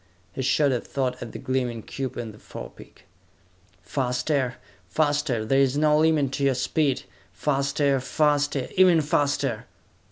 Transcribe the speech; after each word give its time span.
He 0.33 0.41
shot 0.41 0.71
a 0.71 0.81
thought 0.81 1.21
at 1.21 1.31
the 1.31 1.37
gleaming 1.37 1.83
cube 1.83 2.17
in 2.17 2.31
the 2.31 2.39
forepeak. 2.39 3.05
"Faster! 3.83 4.55
Faster! 4.89 5.45
There 5.45 5.59
is 5.59 5.77
no 5.77 5.99
limit 5.99 6.31
to 6.31 6.43
your 6.43 6.55
speed! 6.55 7.03
Faster! 7.31 7.99
Faster! 7.99 8.67
Even 8.77 9.01
faster!" 9.01 9.67